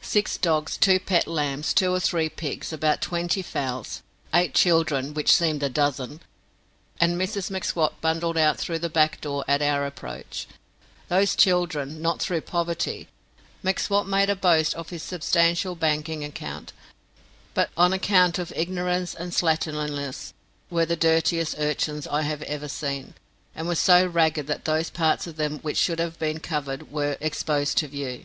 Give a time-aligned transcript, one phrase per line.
[0.00, 4.00] Six dogs, two pet lambs, two or three pigs, about twenty fowls,
[4.32, 6.22] eight children which seemed a dozen,
[6.98, 10.46] and Mrs M'Swat bundled out through the back door at our approach.
[11.08, 13.08] Those children, not through poverty
[13.62, 16.72] M'Swat made a boast of his substantial banking account
[17.52, 20.32] but on account of ignorance and slatternliness,
[20.70, 23.12] were the dirtiest urchins I have ever seen,
[23.54, 27.18] and were so ragged that those parts of them which should have been covered were
[27.20, 28.24] exposed to view.